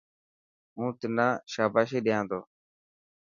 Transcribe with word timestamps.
هون 0.75 0.89
تنا 0.99 1.27
شاباشي 1.53 1.99
ڏيا 2.05 2.19
تو. 2.29 2.39